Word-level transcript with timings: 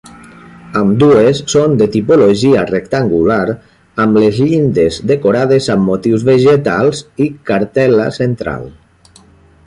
Ambdues 0.79 1.41
són 1.53 1.75
de 1.81 1.87
tipologia 1.95 2.63
rectangular, 2.69 3.43
amb 4.05 4.19
les 4.23 4.39
llindes 4.45 4.97
decorades 5.11 5.67
amb 5.75 5.85
motius 5.91 6.25
vegetals 6.31 7.03
i 7.27 7.29
cartel·la 7.51 8.09
central. 8.17 8.65